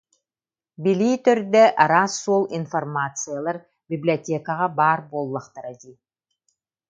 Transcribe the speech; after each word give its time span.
Билии 0.85 1.17
төрдө, 1.27 1.61
араас 1.85 2.13
суол 2.23 2.43
информациялар 2.59 3.57
библиотекаҕа 3.91 4.67
баар 4.79 4.99
буоллахтара 5.11 5.73
дии 5.81 5.95